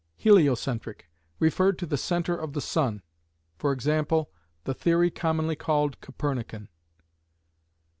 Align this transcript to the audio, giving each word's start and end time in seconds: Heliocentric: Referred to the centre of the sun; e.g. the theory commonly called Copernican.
Heliocentric: 0.15 1.11
Referred 1.37 1.77
to 1.77 1.85
the 1.85 1.95
centre 1.95 2.35
of 2.35 2.53
the 2.53 2.59
sun; 2.59 3.03
e.g. 3.63 3.83
the 4.63 4.73
theory 4.73 5.11
commonly 5.11 5.55
called 5.55 6.01
Copernican. 6.01 6.69